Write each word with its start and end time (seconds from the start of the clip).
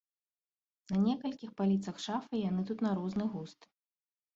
На 0.93 0.97
некалькіх 1.03 1.53
паліцах 1.61 1.95
шафы 2.09 2.35
яны 2.49 2.61
тут 2.71 2.77
на 2.91 2.99
розны 3.05 3.33
густ. 3.37 3.61